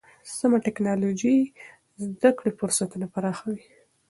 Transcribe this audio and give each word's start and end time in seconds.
سمه 0.37 0.57
ټکنالوژي 0.65 1.37
د 1.49 1.51
زده 2.13 2.31
کړې 2.37 2.51
فرصتونه 2.59 3.05
پراخوي. 3.13 3.61